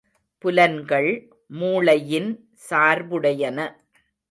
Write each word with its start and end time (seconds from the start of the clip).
புலன்கள் 0.43 1.09
மூளையின் 1.51 2.31
சார்புடையன. 2.69 3.59